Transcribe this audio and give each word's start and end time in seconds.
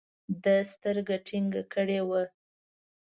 ده 0.43 0.55
سترګه 0.73 1.15
ټينګه 1.27 1.63
کړې 1.73 1.99
وه. 2.09 2.23